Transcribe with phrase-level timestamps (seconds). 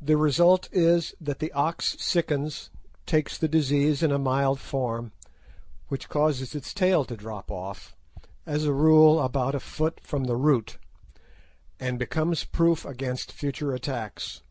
[0.00, 2.70] The result is that the ox sickens,
[3.06, 5.10] takes the disease in a mild form,
[5.88, 7.96] which causes its tail to drop off,
[8.46, 10.78] as a rule about a foot from the root,
[11.80, 14.42] and becomes proof against future attacks.